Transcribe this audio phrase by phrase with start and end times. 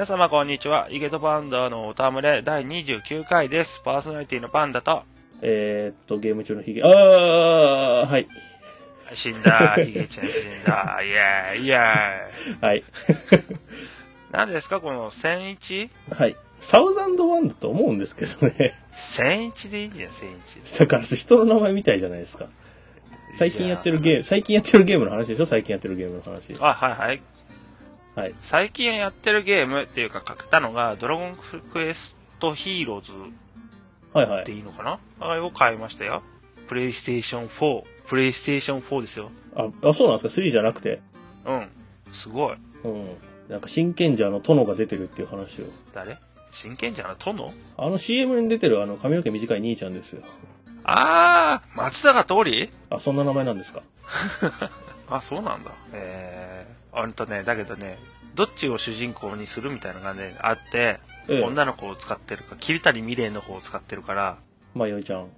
[0.00, 0.88] 皆様こんにちは。
[0.90, 3.82] イゲトパンダのおたむれ第29回です。
[3.84, 5.02] パーソナリティのパンダと、
[5.42, 8.26] えー、っと、ゲーム中のヒゲ、あー、はい。
[9.14, 12.58] 死んだ、ヒゲちゃん死んだ、イェーイ、イェーイ。
[12.60, 12.84] はい。
[14.32, 14.80] 何ですか？
[14.80, 16.36] この 1001?1001 はい。
[16.60, 18.52] サウザンドワンだと思うんですけどね。
[18.52, 20.78] でいいじゃん、1001。
[20.78, 22.46] だから人の名前みたいじゃないですか。
[23.34, 25.46] 最近やってるゲーム、最近やってるゲームの話でしょ？
[25.46, 26.54] 最近やってるゲームの話。
[26.60, 27.22] あ、はいはい。
[28.14, 28.34] はい。
[28.42, 31.38] 最近やってるゲームっていうか書けたのが、ドラゴン
[31.72, 33.12] クエストヒーローズ
[34.12, 34.42] はいはい。
[34.42, 34.98] っていいのかな？
[35.20, 36.22] あれを買いましたよ。
[36.68, 37.82] プレイステーション4。
[38.10, 39.30] プレイステーション4ですよ。
[39.54, 41.00] あ、あそうなんですか ?3 じゃなくて？
[41.46, 41.68] うん。
[42.12, 42.56] すごい。
[42.84, 43.06] うん。
[43.48, 45.64] なんか真剣者の殿が出てるっていう話を。
[45.94, 46.18] 誰？
[46.50, 47.54] 真剣じゃな殿？
[47.78, 50.22] あの CM に出てるあの髪の毛短い兄ちゃんですよ。
[50.84, 53.82] あー、松坂通りあ、そんな名前なんですか？
[55.08, 55.70] あ、そうなんだ。
[55.92, 57.98] えー、あんとね、だけどね、
[58.34, 61.42] どっちを主人公にするみたいなのがね、あって、ええ。
[61.42, 64.38] 女の子を使ってるか、桐谷美玲の方を使ってるから、
[64.74, 65.28] まよいちゃん。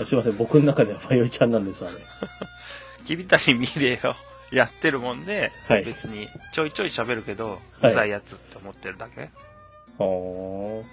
[0.00, 1.96] あ すいません、僕の中ではまよいちゃんなんです、あれ。
[3.06, 4.14] 桐谷美玲を
[4.54, 9.30] やってるもんで、はい別にちょいちょい喋るけど、はいうざいやつって思ってるだけ。
[9.98, 10.84] は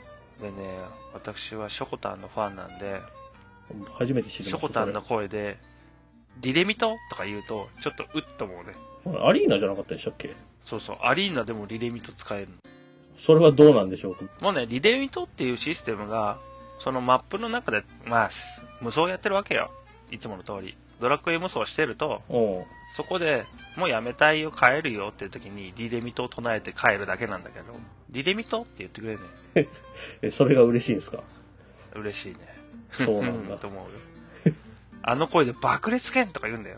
[0.41, 0.79] でね、
[1.13, 3.91] 私はショコタンのファンなんで、あ。
[3.97, 4.67] 初めて知りシました。
[4.67, 5.57] ョコタンの声で、
[6.41, 8.73] リレミトとか言うと、ちょっとうっと思うね。
[9.03, 10.33] それアリーナじゃなかったでしたっけ？
[10.65, 12.53] そうそう、アリーナでもリレミト使えるの。
[13.17, 14.15] それはどうなんでしょう？
[14.15, 16.39] かもうね、リレミトっていうシステムが、
[16.79, 18.29] そのマップの中で、まあ、
[18.81, 19.71] 無双やってるわけよ。
[20.11, 20.75] いつもの通り。
[20.99, 22.65] ドラクエ無双してると、うん。
[22.95, 23.45] そこで、
[23.77, 27.65] もうやめたいよ、帰るよっていう時に、リレミトを唱えて帰るだけなんだけど、
[28.09, 29.19] リレミトって言ってくれね。
[30.21, 31.23] え、それが嬉しいんですか？
[31.95, 32.39] 嬉しいね。
[32.91, 33.83] そうなんだ と思う
[34.49, 34.53] よ。
[35.03, 36.77] あの声で爆裂剣とか言うんだよ。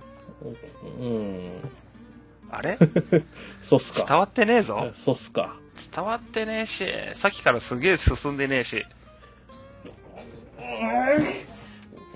[0.99, 1.49] うん。
[2.51, 2.77] あれ？
[3.61, 4.05] そうっすか。
[4.07, 4.91] 伝わってねえぞ。
[4.93, 5.55] そうっすか。
[5.93, 8.85] 伝わってねえし、さっきからすげえ進んでねえし。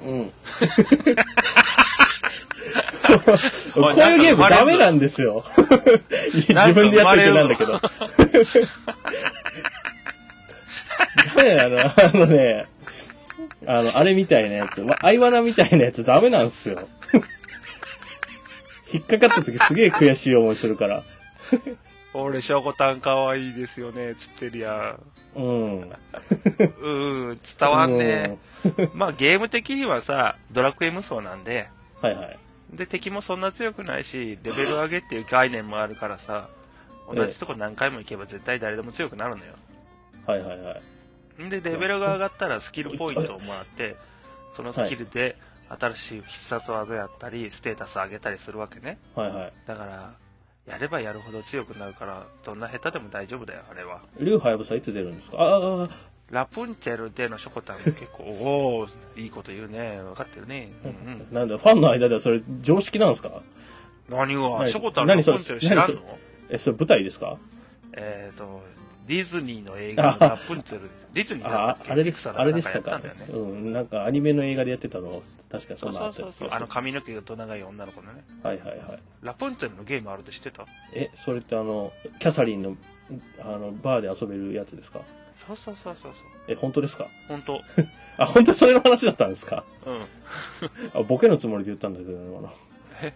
[0.05, 0.31] うん。
[3.73, 5.43] こういうゲームダメなんですよ。
[6.33, 7.79] 自分でやっててなんだけど。
[11.35, 12.65] ダメなの、あのね、
[13.67, 16.87] あの、あれみたいなやつ、わアイワナみたいなやつダメなんですよ。
[18.91, 21.03] 引っかかった時すげえ悔しい思いするから。
[22.21, 24.97] 俺、ショコタン可愛いですよね、つってるや
[25.35, 25.39] ん。
[25.39, 25.81] うん。
[25.81, 28.89] うーん、伝わんねえ。
[28.93, 31.69] まあゲーム的にはさ、ドラクエ無双なんで、
[32.01, 32.39] はいはい。
[32.71, 36.49] で、敵もそんな強くないし、レベル上げっていう概念もあるからさ、
[37.13, 39.53] 同じとこ何回も行けば絶対誰でも強くなるのよ。
[40.25, 40.75] はいはいは
[41.39, 41.43] い。
[41.43, 43.95] んで、レベルが上がったらスキルポイントをもらって、
[44.55, 45.35] そのスキルで
[45.69, 48.97] 新しい必殺技やったり、ステータス上げたりするわけね。
[49.15, 49.53] はいはい。
[49.65, 50.13] だから、
[50.67, 54.01] やればやるほど強くなるから、どんな下手でも大丈夫だよ、あれは。
[54.19, 55.37] 竜はやぶさいつ出るんですか？
[55.39, 55.89] ああ、
[56.31, 59.99] ラプンチェルでのショコタンも結構、おおいいこと言うね。
[60.01, 60.71] 分かってるね。
[60.83, 61.27] うんうん。
[61.31, 63.43] なんだ、ファンの間ではそれ常識なんですか？
[64.09, 66.01] 何が何ショコタンラプンチェル知らんの？
[66.49, 67.37] え、それ舞台ですか？
[67.93, 68.63] えっ、と、
[69.07, 71.07] ディズニーの映画のラプンチェルです。
[71.13, 71.91] ディズニーだあったっけ？
[71.91, 73.01] あれでした、ピクサーだあれでしたか。
[73.31, 75.21] うん、なんかアニメの映画でやってたの、
[75.59, 76.49] 確かそんなあったそうそうそう。
[76.51, 78.23] あの髪の毛がど長い女の子のね。
[78.43, 78.99] はいはいはい。
[79.21, 80.65] ラプンツェルのゲームあるって知ってた？
[80.93, 82.75] え、それってあの、キャサリンの、
[83.41, 85.01] あの、バーで遊べるやつですか？
[85.47, 86.23] そうそうそうそうそう。
[86.47, 87.07] え、本当ですか？
[87.27, 87.61] 本当
[88.17, 89.63] あ、本当にそれの話だったんですか？
[89.85, 90.05] うん。
[90.99, 92.53] あ、ボケのつもりで言ったんだけどね、今の。
[93.01, 93.13] え、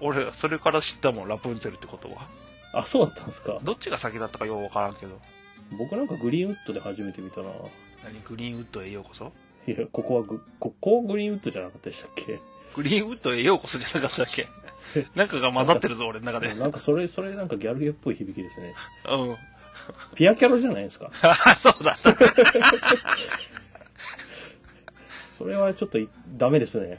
[0.00, 2.26] 俺、それから知ったもん、ラプンツェルってことは。
[2.74, 3.58] あ、そうだったんですか？
[3.62, 5.18] どっちが先だったかようわからんけど。
[5.78, 7.50] 僕なんかグリーンウッドで初めて見たな。
[8.04, 9.32] 何グリーンウッドへようこそ？
[9.66, 12.40] いや、ここはグ、ここグリーンウッドじゃなかったでしたっけ？
[12.74, 14.48] グリーンウッドへようこそじゃなかったっけ？
[15.16, 16.48] なんかが混ざってるぞ、俺の中で。
[16.48, 16.58] うん。
[16.58, 18.74] なんかそれ、それなんかギャルゲーっぽい響きですね。
[20.14, 21.10] ピアキャロじゃないですか？
[21.60, 21.96] そうだ。
[25.38, 26.98] それはちょっといダメですね。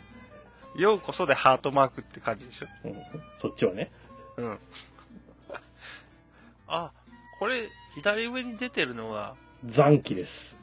[0.76, 2.68] ようこそでハートマークって感じでしょ？
[2.84, 2.96] うん、
[3.40, 3.92] そっちはね。
[4.38, 4.60] うん。
[6.68, 6.92] あ、
[7.40, 10.60] これ、左上に出てるのが、残機です。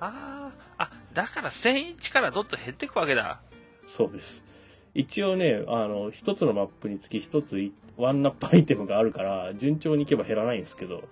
[0.00, 3.40] ああ、あ、だから1001からどっと減っていくわけだ。
[3.86, 4.42] そうです。
[4.94, 11.04] 一応ね、あの、一つのマップにつき一ついワンナップアイテムがあるから、順調にいけば減らないんですけど、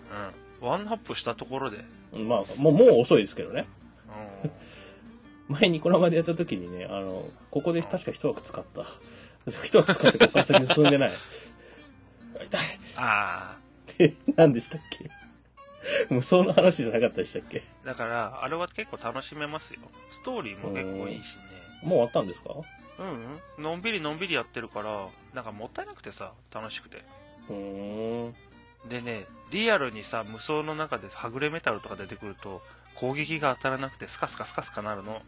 [0.60, 0.68] うん。
[0.68, 1.84] ワンナップしたところで。
[2.12, 3.66] まあ、もう、もう遅いですけどね。
[4.42, 4.50] うん。
[5.60, 8.84] 前にこの場でやった時にね、あの、ここで確か一枠使った。
[9.64, 11.12] 一枠使ってここから先に進んでない。
[12.46, 12.60] 痛い
[12.96, 13.58] ああ。
[13.98, 15.10] え、 何でしたっけ？
[16.10, 17.62] 無双の話じゃなかったでしたっけ？
[17.84, 19.80] だから、あれは結構楽しめますよ。
[20.10, 21.42] ストーリーも結構いいしね。
[21.82, 22.54] もう終わったんですか？
[22.98, 23.62] うん、うん。
[23.62, 27.04] のんびりのんびりやってるから、なんかもったいなくてさ、楽しくて。
[27.48, 28.34] うーん。
[28.88, 32.62] でね、リアルにさ、無双の中ではぐれメタルとか出てくると、
[32.96, 35.22] 攻撃が当たらなくてスカスカスカスカなるの。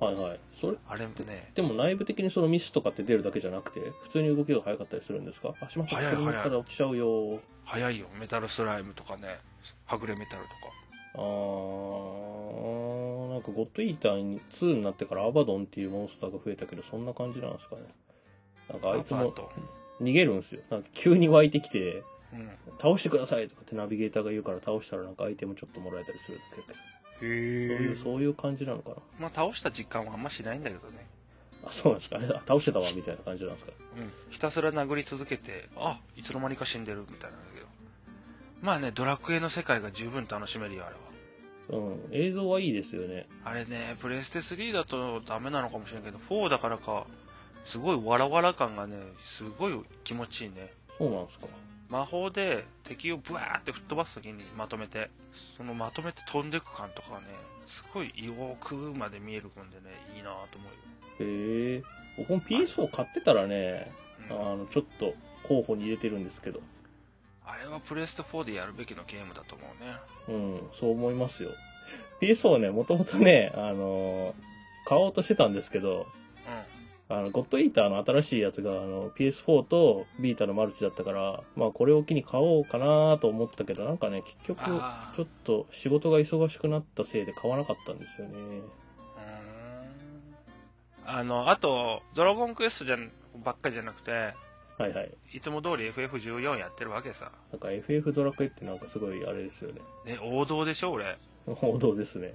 [0.00, 0.40] はいはい。
[0.60, 5.54] それ、あれってね、でも内部的にそのミスとかって出るだけじゃなくて、普通に動きが速かったりするんですか？
[5.60, 5.96] あ、しまった。
[5.96, 7.40] 速いこれ乗ったら落ちちゃうよ。
[7.64, 8.06] 早いよ。
[8.18, 9.38] メタルスライムとかね、
[9.88, 10.54] はぐれメタルとか。
[11.14, 17.82] あー、なんかゴッドイーターに2になってからアバドンっていうモンスターが増えたけど、そんな感じなんですかね。
[18.68, 19.34] なんかあいつも
[20.00, 20.60] 逃げるんですよ。
[20.70, 22.02] なんか急に湧いてきて、
[22.32, 22.50] うん。
[22.80, 26.62] 倒してくださいとかってナビゲーターが言うから倒したらなんかアイテムちょっともらえたりするだけ
[27.18, 27.96] そういう、え。
[27.96, 28.96] そういう感じなのかな。
[29.18, 31.06] まあ倒した実感はあんましないんだけどね。
[31.64, 32.18] あ、そうなんですか。
[32.18, 33.72] あ 倒してたわ、みたいな感じなんですか。
[33.96, 34.12] うん。
[34.30, 37.66] ひたすら殴り続けて、あ、いつの間にか死んでるみたいなんだけど。
[38.62, 41.80] まあね、ドラクエの世界が十分楽しめるよ、あれは。
[41.84, 42.08] うん。
[42.12, 43.28] 映像はいいですよね。
[43.44, 47.06] あれね、プレステ3だとダメなのかもしれないけど、4だからか、
[47.64, 48.96] すごいわらわら感がね、
[49.38, 50.72] すごい気持ちいいね。
[50.98, 51.46] そうなんですか。
[51.88, 55.10] 魔法で敵をブワーって吹っ飛ばすときにまとめて、
[55.56, 57.26] そのまとめて飛んでく感とかね、
[57.66, 60.68] すごいよくまで見えるんでね、いいなと思
[61.20, 61.30] うよ。
[61.30, 61.82] へえ。
[62.18, 63.92] 僕も PS4 買ってたらね、
[64.30, 65.14] あうんの、ちょっと
[65.44, 66.60] 候補に入れてるんですけど。
[67.48, 69.96] あれはプレステ4でやるべきのゲームだと思うね。
[70.28, 71.50] うん、そう思いますよ。
[72.20, 74.34] PS4 ね、もともとね、あの
[74.86, 76.06] 買おうとしてたんですけど、
[77.10, 88.34] あの、ゴッドイーターの新しいやつが、あの、PS4 とビータのマルチだったから、まあこれを機に買おうかなと思ったけど、なんかね、結局、あーちょっと仕事が忙しくなったせいで買わなかったんですよね。
[88.34, 88.42] うん。
[88.42, 88.62] うーん。
[91.06, 93.10] あの、あと、ドラゴンクエストじゃん、
[93.42, 94.34] ばっかりじゃなくて、
[94.78, 95.10] はいはい。
[95.32, 97.32] いつも通り FF14 やってるわけさ。
[97.50, 99.80] なんか FF ドラクエってなんかすごいあれですよね。
[100.06, 101.18] ね、王道でしょ、俺。
[101.46, 102.34] 王道ですね。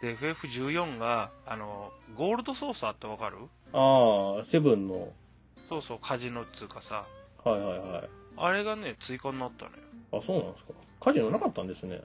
[0.00, 3.38] で、FF14 が、あの、ゴールドソーサーってわかる？
[3.72, 5.12] ああ、セブンの、
[5.68, 7.06] そうそう、カジノっつうかさ、
[7.44, 8.08] はいはいはい。
[8.36, 9.76] あれがね、追加になったのよ。
[10.12, 10.72] あ、そうなんですか。
[11.00, 12.02] カジノなかったんですね。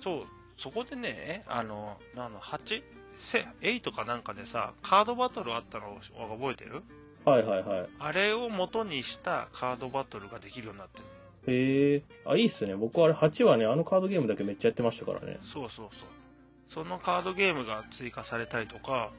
[0.00, 0.26] そう、
[0.56, 2.82] そこでね、あの、なんの、8?
[3.30, 5.98] せ8かなんかでさ、カードバトルあったのを
[6.36, 6.82] 覚えてる？
[7.24, 7.88] はいはいはい。
[7.98, 11.04] あれを元にしたカードバトルができるようになってる。
[11.46, 12.02] へえ。
[12.26, 12.74] あ、いいっすね。
[12.74, 15.38] 僕あれ8はね、あのカードゲームだけめっちゃやってましたからね。
[15.42, 16.08] そうそうそう。
[16.68, 19.10] そのカードゲームが追加されたりとか、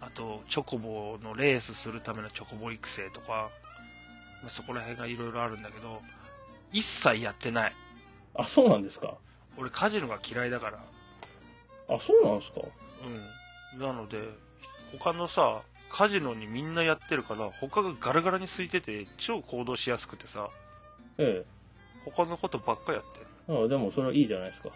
[0.00, 3.50] あと、チョコボのレースするためのチョコボ育成とか、
[4.42, 6.02] まあそこら辺がいろいろあるんだけど、
[6.72, 7.74] 一切やってない。
[8.34, 9.16] あ、そうなんですか。
[9.56, 10.78] 俺カジノが嫌いだから。
[11.88, 12.60] あ、そうなんですか。
[13.74, 13.80] うん。
[13.80, 14.18] なので、
[14.98, 15.62] 他のさ、
[15.92, 20.48] カジノにみんなやってるから、他がガラガラに空いてて、超行動しやすくてさ、
[21.18, 21.44] え
[22.04, 23.64] 他のことばっかやってんのえ。
[23.66, 24.70] あでもそれはいいじゃないですか。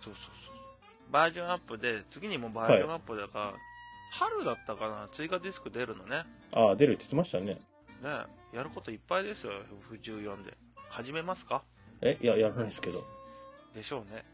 [0.00, 1.12] そうそうそう。
[1.12, 3.54] バージョンアップで、次にもバージョンアップだから、
[4.12, 6.24] 春だったかな、追加ディスク出るのね。
[6.54, 7.44] ああ、出るって言ってましたね。
[7.44, 7.60] ね
[8.52, 9.52] やることいっぱいですよ、
[9.90, 10.56] F14 で。
[10.90, 11.62] 始めますか？
[12.02, 13.04] え、いや、やらないですけど。
[13.74, 14.24] でしょうね。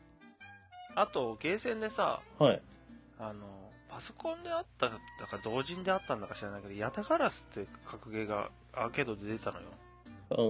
[0.97, 2.62] あと、ゲーセンでさ、はい。
[3.21, 3.68] あの、
[3.99, 9.67] パソコンであったんだか、同人であったんだか知らないけど、ヤタガラスって格ゲーがアーケードで出たのよ。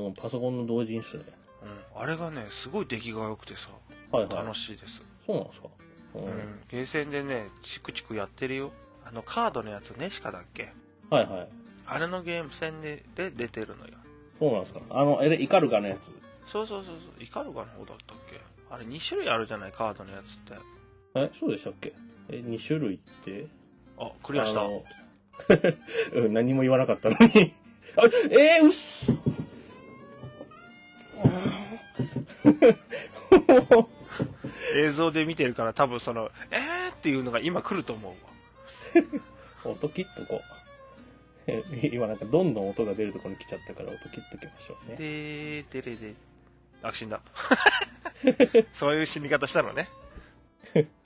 [0.06, 1.24] うん、パソコンの同人っすね。
[1.96, 2.02] うん。
[2.02, 3.70] あれがね、すごい出来が良くてさ、
[4.12, 4.44] はいはい。
[4.44, 5.02] 楽しいです。
[5.26, 5.68] そうなんですか？
[6.16, 6.18] う。
[6.18, 6.60] うんん。
[6.68, 8.70] ゲーセンでね、チクチクやってるよ。
[9.06, 10.74] あの、カードのやつ、ネシカだっけ？
[11.08, 11.48] はいはい。
[11.86, 13.94] あれのゲーム戦でで出てるのよ。
[14.38, 14.80] そうなんですか？
[14.90, 16.10] あの、えれ、イカルガのやつ。
[16.52, 18.42] そうそうそうそう、イカルガの方だったっけ？
[18.70, 20.60] あれ2種類あるじゃない、カードのやつって。
[21.14, 21.94] え、そうでしたっけ？
[22.30, 23.46] え、2種類って？
[23.98, 24.62] あ、クリアした。
[26.14, 27.52] うん、何も言わなかったのに。
[27.96, 29.12] あ、えー、うっす
[34.76, 36.92] 映像で見てるから多分その、えー？
[36.92, 38.16] っていうのが今来ると思うわ。
[39.72, 40.42] 音切っとこう。
[41.46, 44.96] え今なんかどんどん音が出るところに来ちゃったから音切っときましょうね。
[44.96, 46.14] でー、でれで。
[46.82, 47.20] あ、死んだ。
[48.74, 49.88] そういう死に方したのね。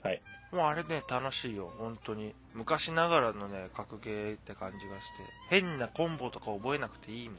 [0.01, 0.21] はい。
[0.53, 2.35] もうあれね、楽しいよ、本当に。
[2.53, 5.23] 昔ながらのね、格ゲーって感じがして。
[5.49, 7.37] 変なコンボとか覚えなくていいもん。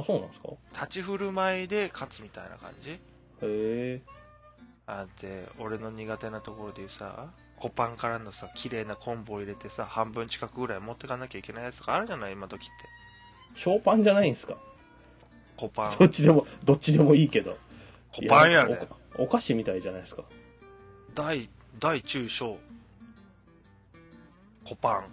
[0.00, 0.48] あ、そうなんですか？
[0.72, 2.90] 立ち振る舞いで勝つみたいな感じ？
[2.90, 2.98] へ
[3.42, 4.00] え。
[4.86, 7.28] あって、俺の苦手なところで言うさ、
[7.58, 12.72] コパンからのさ、綺麗なコンボを入れてさ、半分近くぐらい持ってかなきゃいけないやつとかあるじゃない、今時って。
[13.60, 14.56] ショーパンじゃないんすか？
[15.56, 15.98] コパン。
[15.98, 17.58] どっちでも、どっちでもいいけど。
[18.12, 18.86] コパンやねいお。
[18.86, 20.24] かお菓子みたいじゃないですか。
[21.14, 22.58] 大、大中小。
[24.64, 25.04] コパン。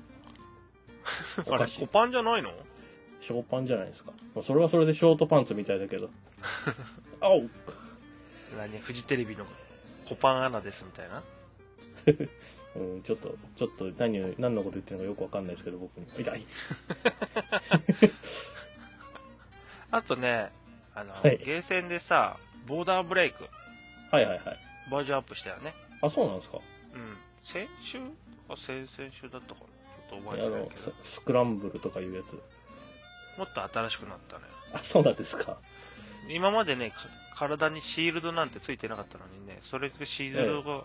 [1.51, 2.51] あれ、コパンじゃないの？
[3.19, 4.11] ショーパンじゃないですか。
[4.33, 6.09] まあそれはそれでショートパンツみたいだけど。
[7.21, 7.43] あお
[8.57, 8.79] 何？
[8.79, 9.45] フジテレビの
[10.07, 11.23] コパンアナですみたいな？
[12.73, 16.07] うん、ちょっと、ちょっと何を、何のこと言ってるのかよくわかんないですけど、僕に。
[16.17, 16.45] 痛い。
[19.91, 20.51] あとね、
[20.95, 22.37] あの、はいゲーセンでさ、
[22.67, 23.43] ボーダーブレイク、
[24.09, 24.59] はいはいはい。
[24.89, 25.73] バージョンアップしたよね。
[26.01, 26.59] あ、そうなんですか？
[26.93, 27.17] うん。
[27.43, 27.99] 先週？
[28.47, 29.67] か先々週だったかな
[30.11, 30.91] ちょっと覚えてないけどス。
[31.03, 32.33] スクランブルとかいうやつ。
[33.37, 34.43] もっと新しくなったね。
[34.73, 35.57] あ、そうなんですか？
[36.29, 36.97] 今までね、か
[37.35, 40.83] 体にシールドなんてついてなかったのにね、それでシールドが、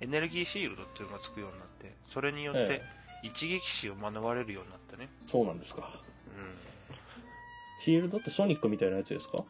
[0.00, 2.82] エネルギーシールドっていうのがつくようになって、それによってえ
[3.22, 5.08] 一撃死を免れるようになったね。
[5.26, 5.88] そうなんですか。
[6.36, 6.54] うん。
[7.80, 9.44] シールドってソニックみたいなやつですか？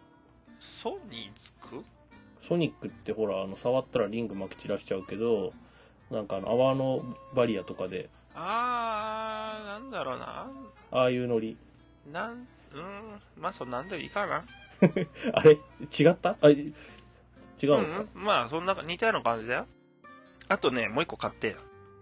[0.61, 1.57] ソにつく
[2.42, 5.52] ソニックってほら、あの、触ったらリング巻き散らしちゃうけど、
[6.11, 7.02] なんかあの、泡の
[7.35, 10.50] バリアとかで、あー、なんだろうな。
[10.92, 11.57] ああいうノリ。
[12.12, 12.47] なん、うん、
[13.37, 14.45] まあそんなんでいいかな。
[15.35, 15.52] あれ？
[15.99, 16.37] 違った？
[16.40, 16.73] あ、違うん
[17.83, 19.66] ですか、うん、まあそんな、似たような感じだよ。
[20.49, 21.57] あとね、もう一個買ってよ。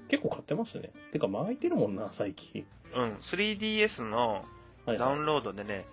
[0.09, 0.90] 結構買ってますね。
[1.12, 2.66] てか巻いてるもんな、最近。
[2.95, 4.45] うん、3DS の
[4.85, 5.85] はい、ダウンロードでね、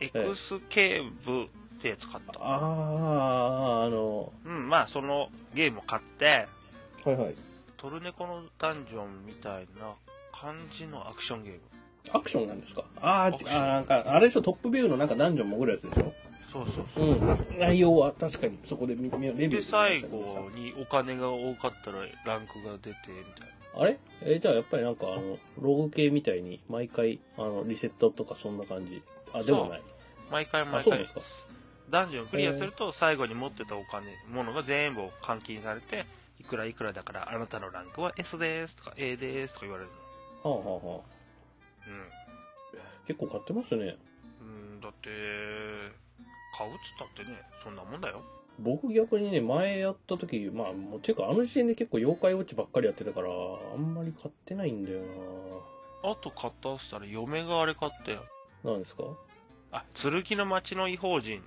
[0.00, 1.48] エクスケーブ
[1.82, 2.40] ってやつ買った。
[2.40, 6.46] ああ、あの、うん、まあそのゲームを買って、
[7.04, 7.34] はいはい。
[7.76, 9.94] トルネコのダンジョンみたいな
[10.32, 11.60] 感じのアクションゲーム。
[12.12, 12.84] アクションなんですか？
[13.00, 16.12] ああー、なんか、あれでしょ、トップビューのなんかダンジョン潜るやつでしょ？
[16.52, 17.04] そうそうそう。
[17.04, 17.58] うん。
[17.58, 23.82] 内容は確かに、そこで見、見レビューで、で最後にお金が多かったらランクが出て、みたいな。
[23.82, 23.98] あれ？
[24.22, 29.02] えーじゃあやっぱりなんかあの、ローグ系みたいに毎回、あの、リセットとかそんな感じ？
[29.32, 29.82] あ、でもない。
[30.30, 31.20] 毎回毎回あそうですか？
[31.92, 36.06] ダンジョンクリアすると最後に持ってたお金、ものが全部換金されて、
[36.40, 39.90] いくらいくらだからあなたのランクは S ですとか A ですとか言われる
[40.42, 40.78] はあはあはあ。
[40.80, 41.04] の。
[43.06, 43.96] 結構買ってますね。
[44.40, 44.74] うん。
[44.74, 45.08] うん、だって、
[46.56, 48.22] 買うっつったってね、そんなもんだよ。
[48.58, 55.00] 僕逆にね、前やった時、まあ、もう、ていうかあの時点で結構妖怪ウォッチばっかりやってたから、あんまり買ってないんだよ
[56.04, 58.24] あと買ったっつったら嫁があれ買ったよ。
[58.64, 58.72] な。
[58.72, 59.04] なんですか？
[59.72, 61.42] あ、剣の町の異邦人、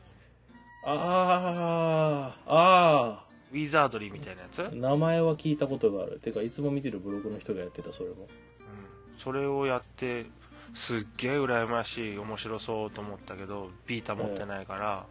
[0.86, 6.20] ああ、あウィザードリーみたいなやつ、あ、名前は聞いたことがある。
[6.20, 8.15] てか、いつも見てるブログの人がやってた、それも。
[8.15, 8.27] うん、
[9.18, 10.25] それをやって
[10.74, 15.06] すっげえ羨ましい面白そうと思ったけどビータ持ってないから、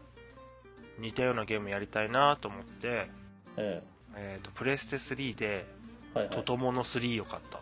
[0.98, 3.10] 似たようなゲームやりたいなと思って、
[3.56, 3.82] え
[4.16, 5.66] えー、とプレステ3で
[6.14, 6.18] え。
[6.18, 6.36] はいはい。
[6.36, 7.60] トトモの3を買った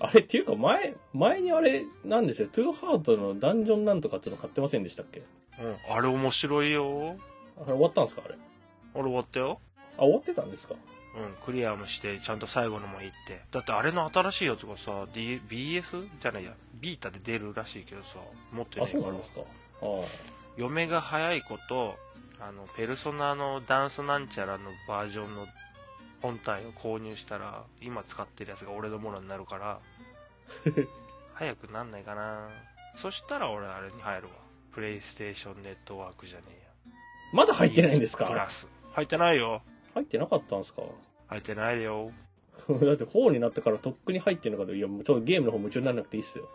[0.06, 5.22] あれっていうか前、前にあれ、なんでしょう、トゥーハートのダンジョンなんとかっていうの買ってませんでしたっけ？
[5.60, 5.76] うん。
[5.92, 7.16] あれ面白いよ。
[7.56, 8.34] あれ終わったんですかあれ？
[8.94, 9.60] あれ終わったよ。
[9.98, 10.74] あ、終わってたんですか？
[10.74, 13.42] うんクリアもしてちゃんと最後のも行って。
[13.50, 16.08] だってあれの新しいやつがさ、D、BS?
[16.22, 16.54] じゃないや。
[16.74, 18.08] ビータで出るらしいけどさ
[18.52, 19.40] 持ってあ、ねえそうなんですか。
[19.82, 19.86] あ
[20.56, 21.96] 嫁が早いこと
[22.40, 25.46] あのペルソナのダンスなんちゃらのバージョンの
[26.22, 29.80] 本体を購入したら今使ってるやつが俺のものになるから。
[31.34, 32.48] 早くなんないかな。
[32.96, 34.32] そしたら俺あれに入るわ
[34.80, 36.92] プレイステーションネットワークじゃねえや。
[37.34, 38.28] まだ入ってないんですか？
[38.28, 38.66] プラス。
[38.92, 39.60] 入ってないよ。
[39.92, 40.80] 入ってなかったんですか？
[41.26, 42.12] 入ってないよ。
[42.66, 44.74] だって4になってからとっくに入ってんのかと。
[44.74, 46.48] いや、もうちょっとゲームの方夢中にならなくていいっすよ。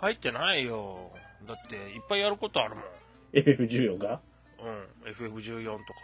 [0.00, 1.12] 入ってないよ。
[1.46, 2.84] だっていっぱいやることあるもん。
[3.32, 4.20] FF14 が？
[4.60, 6.00] うん、FF14 とか、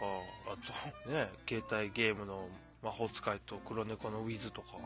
[0.47, 2.47] あと、 ね、携帯ゲームの
[2.83, 4.77] 魔法使いと黒猫のウィズとか、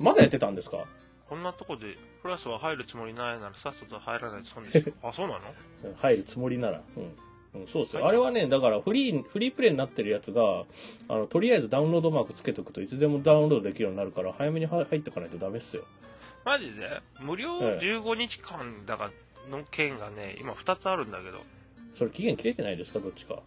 [0.00, 0.84] まだやってたんですか？
[1.28, 4.94] こんなとこで、プラスは入るつもりないならさっさと入らないと損ですよ。
[5.02, 5.40] あ、そうなの？
[5.84, 6.82] うん入るつもりなら。
[6.96, 7.16] うん。
[7.60, 8.02] うん、そうですよ。
[8.02, 10.64] はいあれはね、だからフリー、フリープレイになってるやつが、
[11.08, 15.84] あの、とりあえずダウンロードマークつけとくといつでもダウンロードできるようになるから、早めに入入っておかないとダメっすよ。
[16.44, 17.00] マジで？
[17.20, 19.10] 無料ええ15日間だか
[19.50, 21.42] の券がね、今2つあるんだけど。
[21.94, 22.98] それ期限切れてないですか？
[22.98, 23.38] どっちか。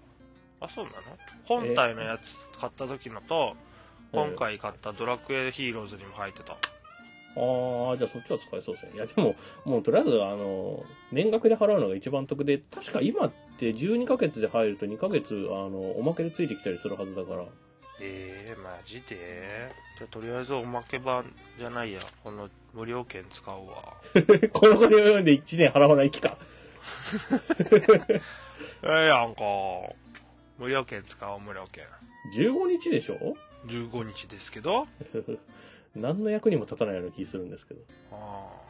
[0.62, 0.98] あ、そうなの？
[1.46, 3.68] 本体のやつ買った時のと、ええ
[4.14, 6.56] 今回買ったドラクエヒーローズにも入ってた。
[7.38, 8.94] ああ、じゃあそっちは使えそうですね。
[8.96, 17.46] いや、でも、もうとりあえず、あの、年額で払うのが一番得で、確か今って12ヶ月で入ると2ヶ月、あの、おまけでついてきたりするはずだから。
[18.00, 19.72] ええマジで？
[19.98, 22.00] じゃあとりあえずおまけ版じゃないや。
[22.24, 23.98] この無料券使うわ。
[24.54, 26.38] この後に及んで1年払わない期間。
[28.84, 29.42] ええやんか。
[30.60, 31.86] 無料券使おう、無料券。
[32.36, 33.36] 15日でしょ
[33.68, 34.88] ？15日ですけど、
[36.02, 37.82] 何の役にも立たないような気するんですけど。
[38.12, 38.68] ああ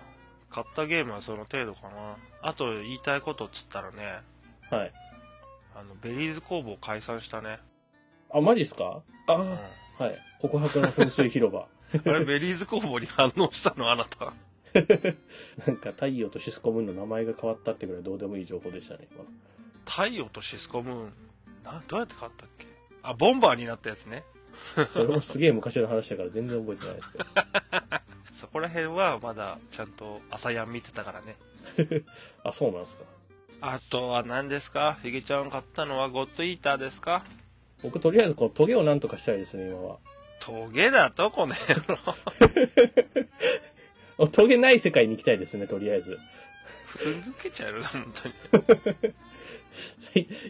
[0.50, 2.18] 買ったゲームはその程度かな。
[2.42, 4.18] あと言いたいことっつったらね、
[4.72, 4.94] はい。
[5.76, 7.60] あの、 Berryz工房解散したね。
[8.34, 9.02] あ、マジっすか？
[9.28, 9.52] あうん。
[9.54, 10.18] あ、はい。
[10.42, 11.68] 告白の噴水広場。
[12.06, 14.34] あれ、 Berryz工房に反応したのあなた？
[15.66, 19.08] なんか太陽とシスコムーンの名前が変わったってぐらいどうでもいい情報でしたね。
[19.12, 19.24] 今
[19.86, 21.14] 太陽とシスコムーン、
[21.64, 22.68] な、どうやって変わったっけ？
[23.04, 24.24] あ、ボンバーになったやつね。
[24.94, 27.26] それもすげえ昔の話だから全然覚えてないですけど。
[28.40, 31.36] そこら辺はまだちゃんと ASAYAN 見てたからね。
[32.44, 33.04] あ、そうなんですか。
[33.62, 34.98] あとは何ですか？
[35.02, 37.24] ひげちゃん買ったのはゴッドイーターですか？
[37.82, 39.98] 僕とりあえずこのトゲをなんとかしたいですね、今は。
[40.40, 41.32] トゲだと？
[41.32, 42.16] この野郎。
[44.20, 46.20] おトゲない世界に行きたいですね、とりあえず。
[46.98, 48.36] 踏んづけちゃうよ、本当に。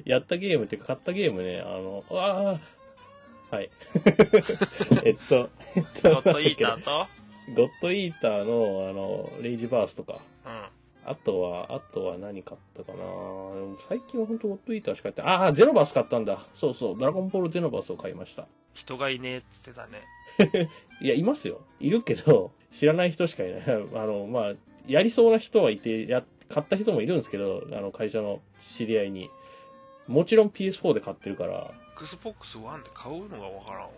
[0.05, 2.59] やったゲームって買ったゲームね、あの、ああ、
[3.51, 3.69] はい。
[5.03, 7.07] えっと、えっとゴッドイーターと、
[7.55, 10.19] ゴッドイーターの、あの、レイジバースとか。
[10.45, 10.65] うん。
[11.09, 12.97] あとは、あとは何買ったかな
[13.87, 16.45] 最近は本当ゴッドイーターしか買って、ああ、ゼノバース買ったんだ。
[16.53, 18.45] そうそう、ドラゴンボールゼノバースを買いました。
[18.73, 20.69] 人がいねえって言ってたね。
[20.99, 21.61] いや、いますよ。
[21.79, 23.61] いるけど、知らない人しかいない。
[23.65, 23.71] あ
[24.05, 24.53] の、まあ、
[24.85, 29.29] やりそうな人はいて、や、買った人もいるんですけど、あの、会社の知り合いに。
[30.07, 33.89] もちろん PS4 で買ってるから、Xbox One で買うのがわからんわ。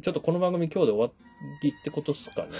[0.00, 1.10] ちょっとこの番組今日で終わ
[1.62, 2.50] りってことっすかね。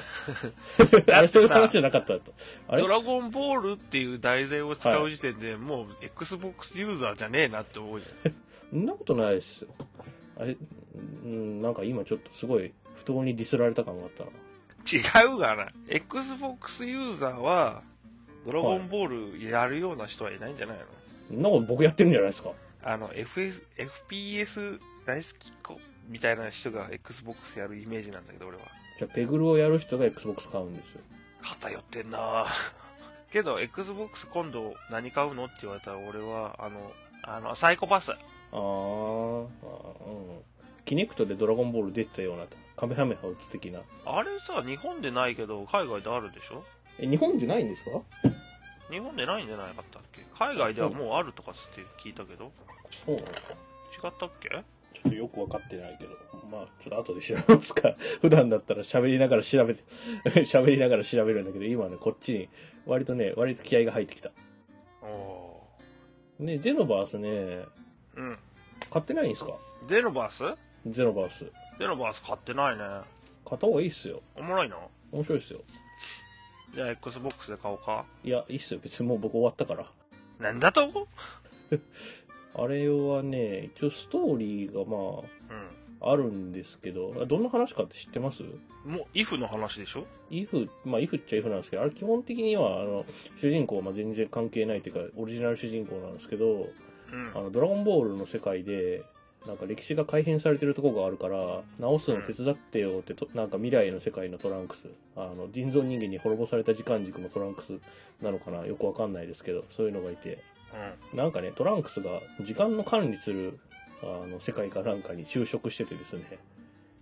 [1.15, 2.33] あれ、そういう話じゃなかったと。
[2.67, 2.83] あれ？
[2.83, 8.35] ドラゴンボールっていう題材を使う時点で、もう Xbox ユーザーじゃねえなって思うじゃん。
[8.71, 9.69] そんなことないですよ。
[10.37, 10.57] あれ、
[11.25, 14.31] うん、なんか今ちょっとすごい不当にディスられた感があったな。
[14.91, 15.69] 違うがな。
[15.89, 17.83] Xbox ユーザーは、
[18.45, 20.85] ドラゴンボールやるような人はいないんじゃないの、
[21.29, 22.51] そんなこと僕やってるんじゃないですか。
[22.83, 23.63] あの、FS、
[24.09, 28.65] FPS 大好きっ子みたいな人が Xbox やるイメージなんだけど、俺は。
[28.99, 31.01] じゃあ、ペグルをやる人が Xbox 買うんですよ。
[31.43, 32.47] 偏ってんな
[33.33, 38.11] けど、Xbox 今度何買うのって言われたら俺は、あの、あの、サイコパス。
[38.13, 38.17] あー
[38.53, 40.43] あー、うん。
[40.85, 42.47] キネクトでドラゴンボール出てたような、
[42.77, 43.81] カメハメハ打つ的な。
[44.07, 46.65] あれさ、日本でないけど、海外であるでしょ？
[46.99, 47.91] え、日本じゃないんですか？
[48.91, 50.23] 日本でないんじゃないかったっけ？
[50.39, 52.53] 海外ではもうあるとかって聞いたけど。
[53.05, 53.23] そう違っ
[54.19, 54.49] たっけ？
[54.93, 56.13] ちょっとよくわかってないけど。
[56.51, 57.95] まあ、ちょっと後で調べますか。
[58.21, 59.83] 普段だったら喋りながら調べて、
[60.45, 62.49] 喋りながら調べるんだけど、今ね、こっちに、
[62.87, 64.33] 割とね、割と気合が入ってきた。
[65.03, 65.63] お
[66.41, 67.69] ね、ゼノバースね、ー。
[68.17, 68.39] うん。
[68.91, 69.53] 買ってないんですか？
[69.87, 70.59] ゼノバース？
[70.87, 71.53] ゼノバース。
[71.79, 72.83] ゼノバース買ってないね。
[73.45, 74.21] 買った方がいいっすよ。
[74.35, 74.77] おもろいな。
[75.13, 75.61] 面白いっすよ。
[76.75, 78.05] じゃあ Xbox で買おうか。
[78.25, 78.81] いや、いいっすよ。
[78.83, 79.87] 別にもう僕終わったから。
[80.39, 81.09] なんだと？
[82.55, 85.25] あれはね、一応ストーリーがまうん。
[86.01, 88.43] あ、あるんですけど、あどんな話かって知ってます？
[88.85, 90.07] もう、if の話でしょ？
[90.31, 93.05] イフ、まあ、イフっちゃイフなんですけど、あれ基本的には、あの、
[93.37, 96.69] 主人公はまあ全然関係ないっていうか、オリジナル主人公なんですけど、
[97.13, 97.29] うん。
[97.35, 99.03] あの、ドラゴンボールの世界で、
[99.47, 107.79] なんか歴史が改変されてるところがあるから、直すの手伝ってよってと、なんか未来の世界のトランクス、あの、人造人間に滅ぼされた時間軸のトランクス
[108.21, 108.67] なのかな。
[108.67, 110.43] よくわかんないですけど、そういうのがいて、
[111.13, 111.19] うん。
[111.19, 113.59] なんかね、トランクスが時間の管理する、
[114.03, 116.39] あの、世界かなんかに就職しててですね、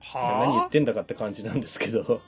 [0.01, 0.47] はあ？
[0.47, 2.21] 何言ってんだかって感じなんですけど、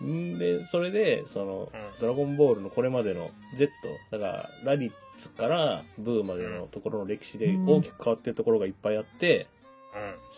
[0.00, 0.38] うん。
[0.38, 2.00] で、それで、その、うん。
[2.00, 3.70] ドラゴンボールのこれまでの Z、
[4.10, 9.46] だから、ラディッツからブーまでのところの歴史で大きく変わってるところがいっぱいあって。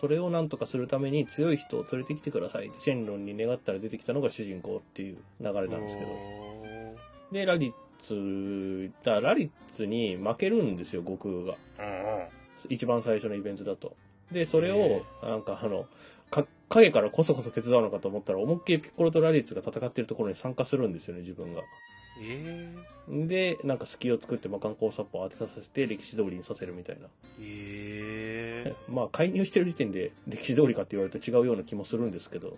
[0.01, 6.09] それをなんとかするために強い人を連れてきてくださいってシェンロンに願ったら出てきたのが主人公っていう流れなんですけど。
[7.31, 11.55] で、ラディッツ、だラディッツに負けるんですよ、悟空が。
[12.69, 13.95] 一番最初のイベントだと。
[14.31, 15.85] で、それへを、なんかあの、
[16.29, 21.61] か、影からこそこそ手伝うのかと思ったら、思いっきりピッコロとラディッツが戦ってるところに参加するんですよね、自分が。
[22.21, 22.73] え
[23.09, 27.07] で、なんか隙を作って魔漢光殺法を当てさせて歴史通りにさせるみたいな。
[27.41, 32.57] ええまあ、介入してる時点で歴史通りかって言われると違うような気もするんですけど。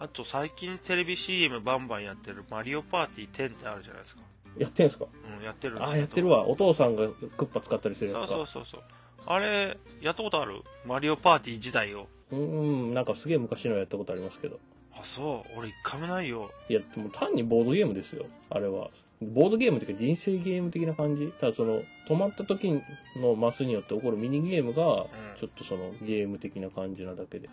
[0.00, 4.22] あと最近テレビ CM バンバンやってるマリオパーティー10ってあるじゃないですか。
[4.56, 5.06] やってんすか？
[5.38, 6.46] うん、やってるんですけどああ、やってるわ。
[6.46, 8.34] お父さんがクッパ使ったりするやそうつか。
[8.36, 8.82] そうそうそう。
[9.26, 10.62] あれ、やったことある？
[10.86, 12.06] マリオパーティー自体を。
[12.30, 14.60] うーん、なんかすげえ昔のやったことありますけど。
[15.00, 15.58] あ、そう。
[15.58, 16.50] 俺一回もないよ。
[16.68, 18.26] いや、でも単にボードゲームですよ。
[18.50, 18.90] あれは。
[19.20, 21.32] ボードゲームっていうか人生ゲーム的な感じ。
[21.40, 22.80] ただその、止まった時
[23.16, 25.08] のマスによって起こるミニゲームが、うん
[25.38, 27.48] ちょっとそのゲーム的な感じなだけで。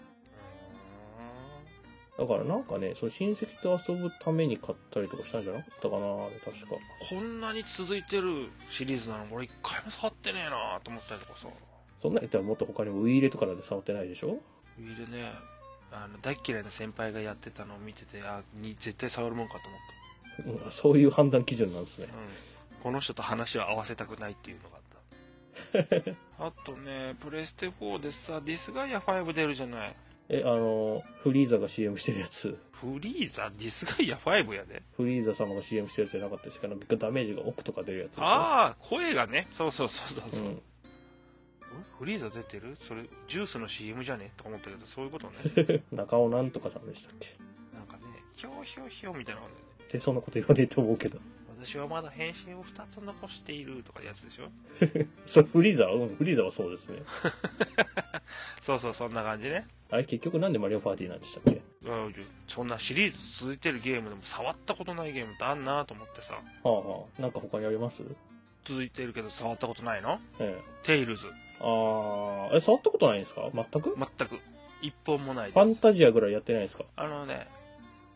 [2.17, 6.75] だからなんかね、その親戚と遊ぶために買ったりとかしたんじゃなかったかな、あれ確か。
[7.09, 11.47] こんなに続いてるシリーズなの俺一回も触ってねえなと思ったりとかさ。
[12.01, 14.39] そんなん言ったらもっと他にもウイイレとかで触ってないでしょ？
[14.79, 15.31] ウィールね、
[16.03, 19.79] あの、大っ嫌いな先輩がやってたのを見てて、あ、に絶対触るもんかと思っ
[20.65, 22.13] うんそういう判断基準なんですねた。。
[22.13, 22.19] うん。
[22.83, 24.81] この人と話を合わせたくないっていうのがあっ
[26.01, 26.15] た。
[26.45, 29.95] あとね、プレステ4でさ、ディスガイア5出るじゃない。
[30.27, 32.57] え、あの、フリーザが CM してるやつ。
[32.73, 34.83] フリーザ、ディスガイア5やで。
[34.97, 36.67] フリーザ様が CM してるやつじゃなかったですか？
[36.67, 38.17] なんかダメージが奥とか出るやつ。
[38.19, 39.47] ああ、声がね。
[39.51, 40.61] そうそうそうそうそう、うん。
[41.99, 42.75] フリーザ出てる？
[42.87, 44.31] それ、ジュースの CM じゃね？
[44.37, 45.83] とか思ったけど、そういうことね。
[45.91, 47.29] 中尾なんとかさんでしたっけ？
[47.73, 48.03] なんかね、
[48.35, 49.67] ひょうひょうひょうみたいなことでね。
[49.85, 51.19] ってそんなこと言わねえと思うけど。
[51.57, 54.49] 私はまだ変身を2つ残しているとかやつでしょ？
[55.25, 56.99] それフリーザは、うん、フリーザはそうですね。
[58.61, 59.65] そうそう、そんな感じね。
[59.89, 61.61] あれ結局なんでマリオパーティーなんでしたっけ？
[61.83, 62.15] うん
[62.47, 66.33] そんなシリーズ続いてるゲームでも触ったことないゲームってあんなと思ってさ。
[66.33, 67.21] はあはあ。
[67.21, 68.03] なんか他にあります？
[68.65, 70.19] 続いてるけど触ったことないの？
[70.39, 70.63] ええ。
[70.83, 71.27] テイルズ。
[71.59, 73.49] あー、え、触ったことないんですか？
[73.53, 73.95] 全く？
[73.97, 74.39] 全く。
[74.81, 75.81] 一本もないファンです。
[75.81, 76.83] タジアぐらいやってないですか？
[76.95, 77.47] あのね、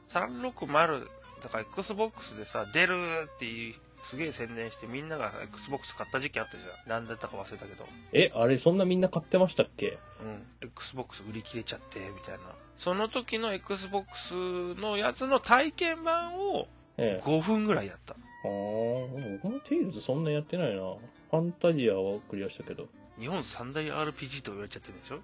[0.10, 1.08] 360、
[1.44, 6.90] だから Xbox でさ、出るっていう、すげえ宣伝してみんなが Xbox 買った時期あったじゃん。
[6.90, 7.86] なんだったか忘れたけど。
[8.14, 9.98] え、あれそんなみんな買ってましたっけ？
[10.22, 10.46] うん。
[10.62, 12.40] Xbox 売り切れちゃって、みたいな。
[12.78, 14.34] その時の Xbox
[14.76, 17.26] のやつの体験版をええ。
[17.26, 18.14] 5分ぐらいやった。
[18.14, 20.82] あー、僕もテイルズそんなやってないな。
[20.82, 22.88] ファンタジアはクリアしたけど。
[23.20, 25.20] 日本三大 RPG と言われちゃってるでしょ？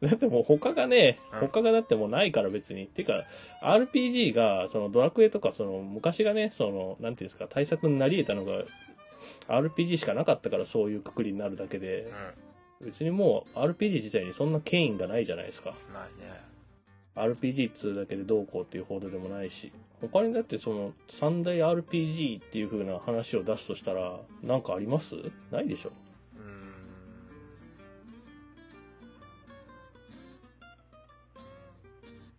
[0.06, 2.84] だってもう他がね、うん他がだってもうないから別に。
[2.84, 3.24] っていうか、
[3.62, 8.64] RPG が、そのドラクエとか、その昔がね、その、なんていうんですか、対策になり得たのが、
[9.48, 12.10] RPG しかなかったからそういうくくりになるだけで、
[12.80, 15.70] う別にもう RPG 自体にそんな権威がないじゃないですか。
[15.90, 15.92] ん。
[15.92, 16.40] ないね。
[17.16, 19.72] RPG っつうだけでどうこうっていう報道でもないし。
[20.00, 25.16] 他にだってその三大 RPG っていう風な話を出すとしたら、なんかあります？
[25.50, 25.90] ないでしょ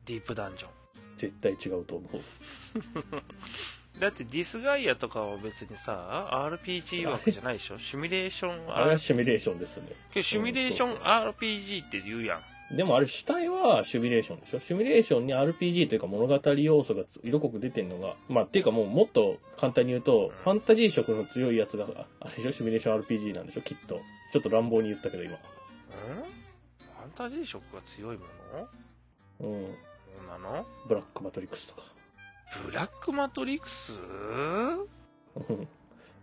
[0.09, 0.69] ディープダンジョン。
[1.15, 2.19] 絶対違うと思う。
[3.99, 7.77] だってディスガイアとかは別にさ、RPG 枠じゃないでしょ？
[7.79, 9.89] シミュレーション、 あれはシミュレーションですね。
[10.23, 12.41] シミュレーション RPG って言うや
[12.71, 12.75] ん。
[12.75, 14.59] でもあれ主体はシミュレーションでしょ？
[14.61, 22.51] シミュレーションに RPG というか物語要素が色濃く出てんのが、まあっていうかもうもっと簡単に言うと、ファンタジー色の強いやつが、ああれでしょ？
[22.53, 23.61] シミュレーション RPG なんでしょ？
[23.61, 24.01] きっと。
[24.31, 25.33] ちょっと乱暴に言ったけど今。
[25.33, 25.39] うん？
[25.39, 28.25] ファンタジー色が強いも
[29.41, 29.49] の？
[29.49, 29.75] うん。
[30.27, 30.65] なの？
[30.87, 31.83] ブラックマトリックスとか。
[32.65, 33.99] ブラックマトリックス？
[34.01, 34.87] うん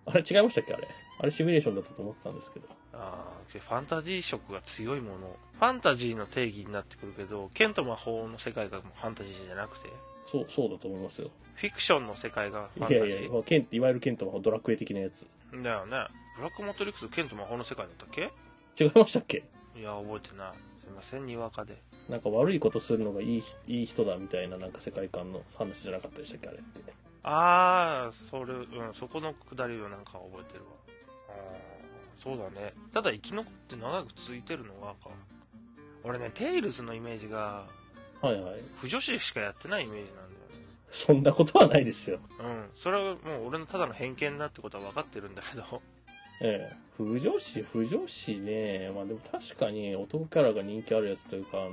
[0.07, 0.75] あれ違いましたっけ？
[0.75, 0.89] あれ。
[1.19, 2.69] あれシミュレーションだったと思ってたんですけど。
[2.93, 5.37] ああ、ファンタジー色が強いもの。
[5.59, 9.89] ファンタジーの定義になってくるけど、剣と魔法の世界がファンタジーじゃなくて、
[10.27, 11.31] そう、そうだと思いますよ。
[11.55, 15.27] フィクションの世界がファンタジーいやいや、まあ、ケンいわゆるケントのドラクエ的なやつ。
[15.53, 16.07] だよね。
[16.37, 18.31] ブラックマトリックス剣と魔法の世界だったっけ？
[18.79, 19.45] 違いましたっけ？
[19.75, 20.53] いや、覚えてない。
[20.87, 21.83] すいません、にわかで。
[22.09, 26.93] なんか悪いことするのがいいいい人だみたいななんか世界観の話じゃなかったでしたっけあれって。
[27.25, 30.71] ああ、それ、うん、そこのくだりをなんか覚えてるわ。
[31.29, 32.73] あーそうだね。
[32.95, 35.11] ただ生き残って長く続いてるのがか。
[36.05, 37.67] 俺ね、テイルズのイメージが、
[38.23, 38.63] はいはい。
[38.77, 40.67] 不女子しかやってないイメージなんだよね。
[40.93, 42.21] そんなことはないですよ。
[42.39, 42.71] うん。
[42.77, 45.83] それはもう俺のただの偏見だってことは分かってるんだけど。
[46.41, 46.77] ええ。
[46.97, 48.91] 不女子、不女子ね。
[48.95, 51.73] まあでも確かに男キャラが人気あるやつというか、あの、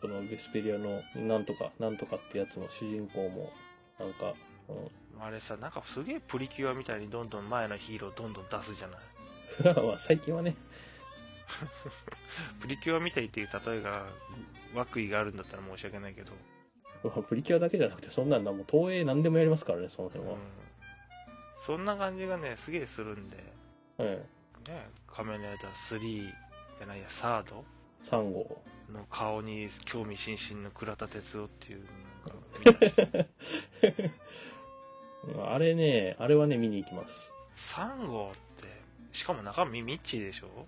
[0.00, 3.52] そのゲスペリアのなんとか、なんとかってやつの主人公も、
[3.98, 4.34] なんか、
[4.68, 8.98] うん、あれさ、なんかすげえプリキュアみたいにどんどん前のヒーローどんどん出すじゃな
[9.70, 9.74] い？
[9.86, 10.56] まあ最近はね、
[12.60, 14.06] プリキュアみたいっていう例えが、
[14.74, 16.32] 悪意があるんだったら申し訳ないけど。
[17.04, 20.32] まあプリキュアだけじゃなくてそんなんだ、もう東映何でもやりますからね、その辺は。
[20.34, 20.38] うん。
[21.60, 23.36] そんな感じがね、すげえするんで。
[23.98, 24.24] え
[24.68, 27.64] ね、仮面ライダー3じゃないや、サード？
[28.04, 28.06] え。
[28.08, 28.62] 3号。
[28.92, 31.84] の顔に興味津々の倉田哲夫っていう
[35.34, 37.32] のが あれね、あれはね、見に行きます。
[37.74, 38.68] 3号って、
[39.12, 40.66] しかも中身ミッチーでしょ？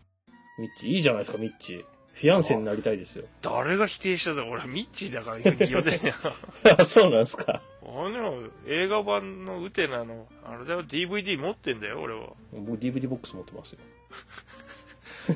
[0.58, 1.84] ミッチー、いいじゃないですか、ミッチー。
[2.14, 3.26] フィアンセになりたいですよ。
[3.42, 5.70] 誰が否定したんだ俺ミッチーだから言うてん
[6.02, 6.14] や。
[6.78, 7.60] あ、そうなんですか。
[7.88, 12.30] あれの映画版のウテナの、あれだよ、DVD 持ってんだよ、俺は。
[12.52, 13.78] 僕 DVD ボックス持ってますよ。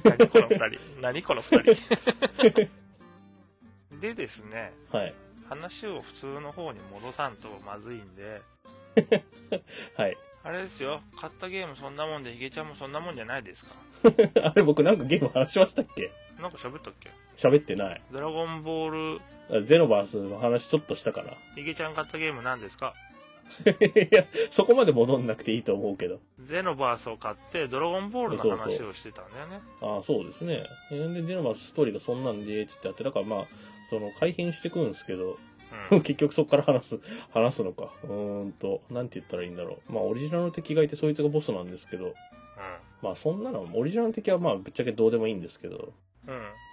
[0.05, 0.81] 何この二人。
[1.01, 2.69] 何この二人。
[4.01, 5.15] でですね、はい。
[5.49, 8.41] 話を普通の方に戻さんとまずいんで、
[9.97, 10.17] はい。
[10.43, 13.73] あれですよ、買ったゲームそんなもんで、ヒゲちゃんもそんなもんじゃないですか。
[14.43, 16.11] あれ僕なんかゲーム話しましたっけ？
[16.41, 17.11] なんか喋ったっけ？
[17.37, 18.03] 喋ってない。
[18.11, 19.23] ドラゴンボール、あ
[19.65, 21.37] ゼノバースの話ちょっとしたから。
[21.55, 22.95] ヒゲちゃん買ったゲーム何ですか？
[23.67, 26.21] いや、そこまで戻んなくていいと思うけど。
[26.39, 29.61] ゼノバースを買って、ドラゴンボールのそう話そうをしてたんだよね。
[29.81, 30.65] ああ、そうですね。
[30.93, 33.45] えで、ゼノバースストーリーがそんなんで、つってあって、だからまあ、
[33.91, 35.37] その、改変してくんですけど、
[35.91, 36.01] うん。
[36.03, 37.01] 結局そこから話す、
[37.33, 37.93] 話すのか。
[38.05, 39.93] うーんと、なんて言ったらいいんだろう。
[39.93, 42.15] まあ、オリジナルの敵がいて、そいつがボスなんですけど、
[43.03, 45.93] まあ、そんなの、オリジナルの敵はまあ、ぶっちゃけどうでもいいんですけど、ううん。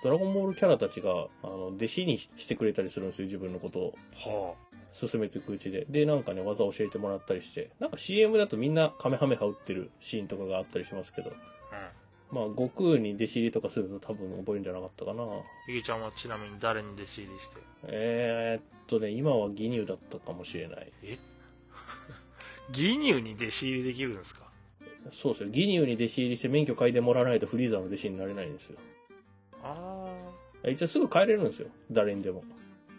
[0.04, 3.96] ドラゴンボールキャラたちが、あの、弟子にししてくれたりするんですよ、自分のことを。
[4.15, 4.56] は
[4.93, 5.86] 進めていくうちで。
[5.89, 7.70] で、なんかね、技を教えてもらったりして。
[7.80, 11.32] なんか CM だとみんなカメハメハ打ってるシーンとかがあったりしますけど。
[11.72, 11.91] あ。
[12.32, 15.24] まあ、悟空に弟子入りとかすると多分覚えるんじゃなかったかな。
[15.24, 15.32] うん。
[15.67, 17.56] ひげちゃんはちなみに誰に弟子入りして。
[17.84, 20.91] えー、っとね、今はギニューだったかもしれない。
[21.04, 21.17] え？
[22.72, 24.48] ギニューに弟子入りできるんですか？
[25.12, 25.50] そうですよ。
[25.50, 28.78] ギニューに弟子入りして免許嗅いでもらわないとフリーザーの弟子になれないんですよ。
[30.67, 31.69] あ一応すぐ帰れるんですよ。
[31.91, 32.43] 誰にでも。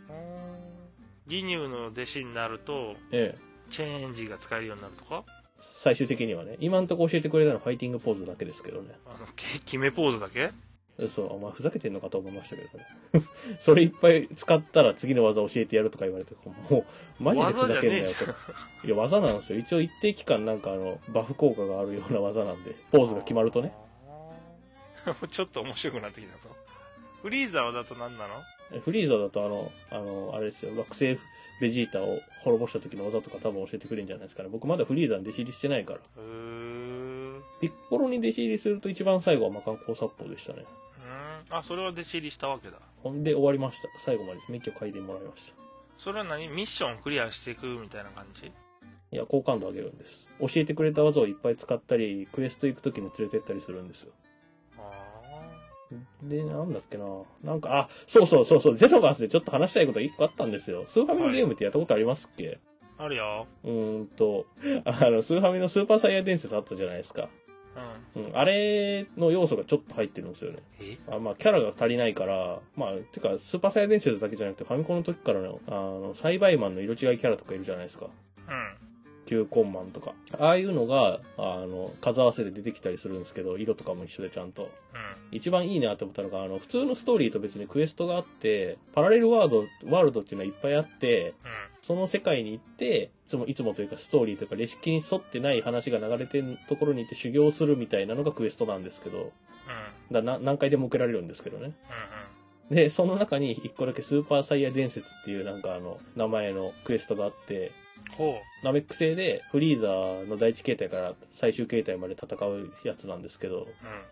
[0.09, 1.31] ー。
[1.31, 3.38] ギニューの弟子になると、ええ。
[3.70, 5.24] チェンジが使えるようになるとか？
[5.61, 6.57] 最終的にはね。
[6.61, 8.94] 今んとこ教えてくれたのはファイティングポーズだけですけどね。
[9.07, 10.50] あの、け決めポーズだけ？
[11.11, 12.87] そう、お前ふざけてんのかと思いましたけどね。
[13.61, 16.35] それいっぱい使ったら次の技教えてやるとか言われて、
[16.70, 16.85] も
[17.20, 18.11] う、マジでふざけんなよ
[18.83, 18.87] と。
[18.87, 19.59] いや、技なんですよ。
[19.59, 23.72] 一応一定期間なんかあの、バフ効果があるような技なんで、ポーズが決まるとね。
[25.31, 26.57] ちょっと面白くなってきたぞ。
[27.22, 28.81] フリーザーだと何なの？
[28.81, 31.18] フリーザだとあの、あの、あれですよ、惑星
[31.61, 34.48] ベジータを滅ぼした時の技とか多分教えてくれるんじゃないですかね。
[34.48, 36.00] 僕まだフリーザに弟子入りしてないから。
[36.16, 36.22] うー
[37.38, 37.42] ん。
[37.61, 40.64] ピッコロに弟子入りすると一番最後は魔漢光殺法でしたね。
[41.50, 42.78] あ、それは弟子入りしたわけだ。
[43.02, 43.88] ほんで終わりました。
[43.98, 45.54] 最後まで免許書いてもらいました。
[45.96, 46.48] それは何？
[46.48, 48.52] ミッションクリアしていくみたいな感じ？
[49.11, 50.28] いや、好感度上げるんです。
[50.38, 54.12] 教えてくれた技をいっぱい使ったり、クエスト行く時に連れてったりするんですよ。
[55.92, 57.05] あで、なんだっけな
[57.42, 60.85] なんか、あ、そうそうそうそう、ゼノバースでちょっと話したいこと一個あったんですよ。
[60.88, 62.59] スーファミのゲームってやったことありますっけ、
[62.98, 63.05] あ。
[63.05, 63.46] あるよ。
[63.64, 64.46] うーんと、
[64.85, 67.29] あの、スーファミのスーパーサイヤ伝説あったじゃないですか。
[68.16, 68.24] うん。
[68.27, 70.59] うん、あれの要素がちょっと入ってるんですよね。
[70.81, 70.98] え？
[71.09, 78.09] あまあ、キャラが足りないから、まあ、てか、スーパーサイヤ伝説だけじゃなくて、ファミコンの時からの、あの、栽培マンの色違いキャラとかいるじゃないですか。
[79.36, 79.46] うん。
[79.46, 80.14] 球根マンとか。
[80.38, 84.64] ああいうのが、あの、数合わせで出てきたりするんですけど、色とかも一緒でちゃんと。
[84.64, 84.68] うん。
[85.30, 91.68] 一番いいなって思ったのが、あの、普通のストーリーと別にクエストがあって、パラレルワード、ワールドっていうのはいっぱいあって、うん。
[91.82, 99.32] その世界に行って、いつも、いつもというかストーリーというか、レシピに沿ってない話が流れてるところに行って修行するみたいなのがクエストなんですけど、
[100.10, 100.14] うん。
[100.14, 101.72] だな何回でも受けられるんですけどね。
[102.70, 102.76] うん。
[102.76, 107.72] で、その中に一個だけスーパーサイヤ伝説っていうなんかあの、名前のクエストがあって、
[108.16, 113.61] ほナメック星でフリーザーの第一形態から最終形態まで戦うやつなんですけど、う。
[113.61, 113.68] うん。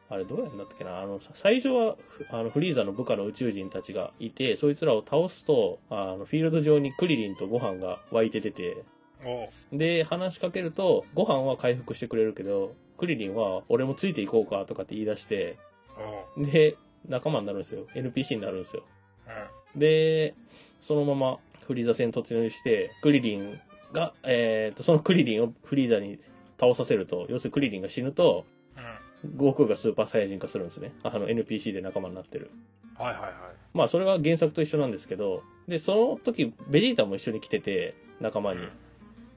[0.09, 1.01] あれどうやんだったっけな？
[1.01, 8.77] あの、さ最初は、ふあの、フリーザの部下の宇宙人たちがいて、そいつらを倒すと、あの、フィールド上にクリリンとご飯が湧いて出て。
[9.73, 15.57] で、話しかけると、ご飯は回復してくれるけど、クリリンは、俺もついていこうかとかって言い出して。
[16.37, 16.77] で、
[17.09, 17.87] 仲間になるんですよ。
[17.95, 18.85] NPC になるんですよ。
[19.75, 19.81] うん。
[19.81, 20.35] で、
[20.81, 23.61] そのままフリーザ戦突入して、クリリン
[23.92, 26.18] が、えーと、そのクリリンをフリーザに
[26.59, 28.44] 倒させると、要するにクリリンが死ぬと、
[28.77, 29.07] うん。
[29.38, 30.92] 悟空がスーパーサイヤ人化するんですね。
[31.03, 32.51] あの NPC で仲間になってる。
[32.99, 33.33] はいはいはい。
[33.75, 38.68] まあそれは原作と一緒なんですけど、で、その時、ベジータも一緒に来てて、仲間に。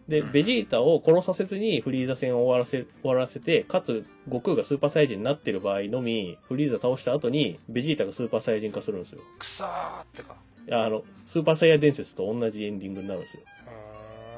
[0.08, 9.22] で、ベジータを殺させずにフリーザ戦を終わらせ、終わらせて、かつ、悟空がスーパーサイヤ人になってる場合のみ、フリーザ倒した後に、ベジータがスーパーサイヤ人化するんですよ。
[9.38, 10.36] くさーってか。
[10.72, 13.44] あの、スーパーサイヤ伝説と同じエンディングになるんですよ。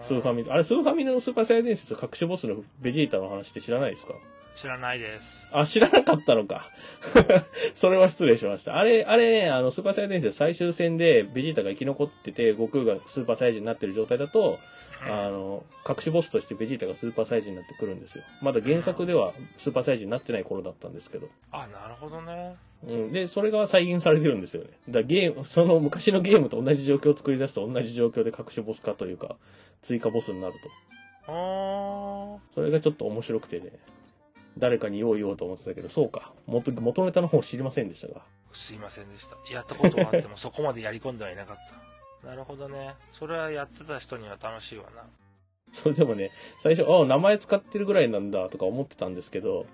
[0.01, 4.13] スーファミ、あれ、スーファミのスーパーサイヤ伝説隠しボスのベジータの話って知らないですか？
[4.55, 5.47] 知らないです。
[5.51, 6.69] あ、知らなかったのか。
[7.73, 8.77] それは失礼しました。
[8.77, 14.57] あれ、あれね、あの、スーパーサイヤ伝説最終戦でベジータが生き残ってて、悟空がスーパーサイヤ人になってる状態だと、うん
[15.03, 18.23] あの、隠しボスとしてベジータがスーパーサイヤ人になってくるんですよ。
[18.41, 21.27] まだ原作ではスーパーサイヤ人になってない頃だったんですけど。
[21.51, 22.55] あ、なるほどね。
[22.87, 23.11] うん。
[23.11, 24.69] で、それが再現されてるんですよね。
[24.89, 29.37] だからゲーム、その昔のゲームと同じ状況を作り出すと同じ状況で隠しボス化というか、
[29.81, 30.53] 追加ボスになる
[31.25, 31.31] と。
[31.31, 32.39] あー。
[32.53, 33.71] それがちょっと面白くてね。
[34.57, 36.33] 誰かに言おう言おうと思ってたけど、そうか。
[36.45, 38.21] 元、元ネタの方知りませんでしたが。
[38.53, 39.37] すいませんでした。
[39.51, 41.80] やったことはあってもそこまでやり込んではいなかった。
[42.23, 42.95] なるほどね。
[43.11, 45.03] それはやってた人には楽しいわな。
[45.73, 49.65] それでもね、最初、ああ、名前使ってるぐらいなんだとか思ってたんですけど、うん。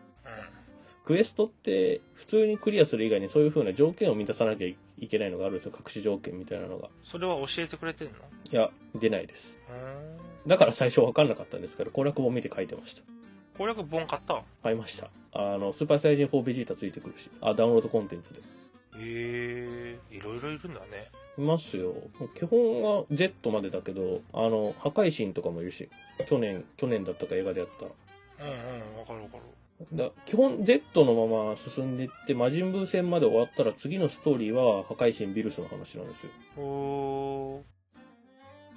[1.06, 5.72] クエストって普通にクリアする以外にそういう風な条件を満たさなきゃいけないのがあるんですよ。
[5.78, 6.90] 隠し条件みたいなのが。
[7.04, 8.14] それは教えてくれてんの？
[8.52, 9.58] いや、出ないです。
[10.46, 13.04] だから最初わかんなかったんですけど、攻略本見て書いてました。
[13.58, 14.44] 攻略本買った？
[14.64, 15.10] 買いました。
[15.34, 17.32] あの、スーパーサイヤ人4ベジータついてくるし。
[17.42, 18.40] あ、ダウンロードコンテンツで。
[18.40, 18.44] へ
[19.00, 21.10] え、いろいろいるんだね。
[21.38, 21.94] いますよ。
[22.36, 25.90] 基本は Z までだけど、あの、破壊神とかもいるし。
[26.28, 27.86] 去年、去年だったか映画でやった。
[28.44, 29.44] うんうん、わかるわかる。
[29.94, 36.32] だ基本 Z のまま進んでいって魔人ブー戦まで終わったら次のストーリーは破壊神ビルスの話なんですよ。
[36.58, 37.78] おー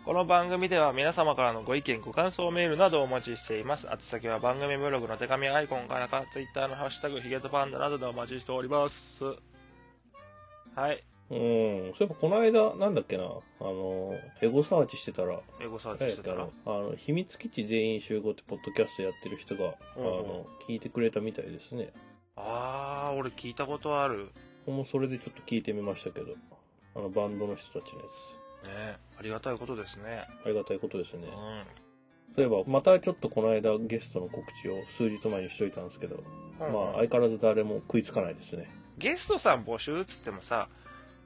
[0.04, 3.86] この番組では皆様からのご意見、ご感想メールなどをお待ちしています。
[3.86, 9.24] 宛先は番組ブログの手紙アイコンからか、Twitter のハッシュタグヒゲとパンダなどでお待ちしております。
[10.74, 11.04] はい。
[11.30, 11.36] うん。
[11.36, 13.28] そういえばこの間、なんだっけな、あ
[13.64, 16.48] の、エゴサーチしてたら、エゴサー誰チしてたら。
[16.66, 21.92] あの、秘密基地全員集合ってポッドキャストやってる人が、あうんうんの、聞いてくれたみたいですね。
[22.36, 24.30] あー、俺聞いたことある。
[24.66, 26.34] 僕もそれでちょっと聞いてみましたけど、
[26.96, 28.40] あの、バンドの人たちのやつ。
[28.66, 30.26] ねありがたいことですね。
[30.44, 31.30] ありがたいことですねう。
[31.30, 31.64] ん。
[32.36, 36.22] 例えば、またちょっとこの間ゲストの告知を数日前にしといたんですけど、
[36.58, 38.70] まあ相変わらず誰も食いつかないですね。
[38.98, 40.68] ゲストさん募集っつってもさ、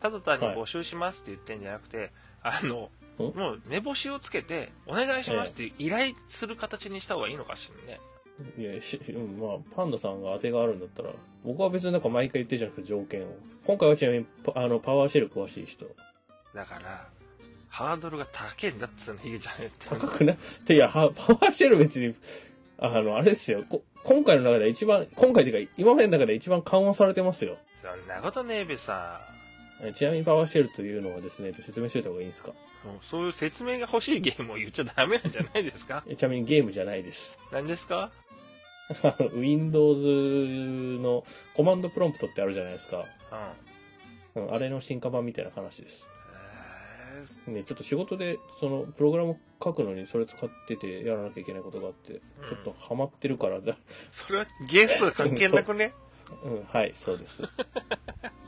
[0.04, 2.12] ただ単に募集しますって言ってんじゃなくて、
[2.42, 8.00] あの、んもう目星をつけて、お願いしますって依頼する形にした方がいいのかしらね。
[8.58, 8.72] いや、
[9.40, 11.08] まあ、パンダさんが当てがあるんだったら、
[11.42, 13.34] 僕は別になんか毎回言ってるじゃなくて条件を。
[13.66, 15.86] 今回はちなみにパあのパワーシェル詳しい人。
[16.54, 17.08] だから、
[17.70, 19.86] ハードルが高いんだっつうのいいじゃねえって。
[19.88, 20.36] 高くない？
[20.36, 22.14] って、いや、はパワーシェル別に、
[22.78, 23.64] あの、あれですよ。
[23.66, 27.56] こ今回の中で一番、今回というか、今までの中で一番緩和されてますよ。
[27.80, 29.22] そんなことねえべさ。
[29.82, 32.52] えちなみにパワーシェルというのはですね、説明しといた方がいいんですか？
[33.02, 36.04] そういう説明が欲しいゲームを言っちゃダメなんじゃないですか？
[36.06, 37.38] えちなみにゲームじゃないです。
[37.50, 38.10] 何ですか？
[39.34, 43.04] Windows のコマンドプロンプトってあるじゃないですか。
[44.36, 44.44] うん。
[44.46, 46.08] うん、あれの進化版みたいな話です。
[47.48, 53.72] えね、ちょっと仕事で、その、プログラム書くのにそれ使っててやらなきゃいけないことがあって、うんちょっとハマってるからだ。
[53.74, 53.76] ー
[54.10, 55.94] それはゲスト関係なくね？
[56.44, 57.42] うん、はい、そうです。